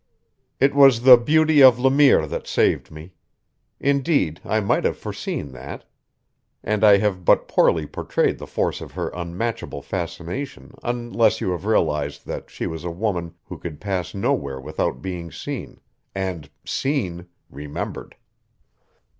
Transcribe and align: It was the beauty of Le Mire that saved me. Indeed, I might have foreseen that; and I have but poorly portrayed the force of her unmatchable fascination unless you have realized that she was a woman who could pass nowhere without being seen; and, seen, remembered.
It 0.59 0.73
was 0.73 1.03
the 1.03 1.15
beauty 1.15 1.61
of 1.61 1.77
Le 1.77 1.91
Mire 1.91 2.25
that 2.25 2.47
saved 2.47 2.89
me. 2.89 3.13
Indeed, 3.79 4.41
I 4.43 4.59
might 4.59 4.83
have 4.83 4.97
foreseen 4.97 5.51
that; 5.51 5.85
and 6.63 6.83
I 6.83 6.97
have 6.97 7.23
but 7.23 7.47
poorly 7.47 7.85
portrayed 7.85 8.39
the 8.39 8.47
force 8.47 8.81
of 8.81 8.93
her 8.93 9.09
unmatchable 9.09 9.83
fascination 9.83 10.73
unless 10.81 11.39
you 11.39 11.51
have 11.51 11.65
realized 11.67 12.25
that 12.25 12.49
she 12.49 12.65
was 12.65 12.83
a 12.83 12.89
woman 12.89 13.35
who 13.45 13.59
could 13.59 13.79
pass 13.79 14.15
nowhere 14.15 14.59
without 14.59 15.03
being 15.03 15.31
seen; 15.31 15.79
and, 16.15 16.49
seen, 16.65 17.27
remembered. 17.51 18.15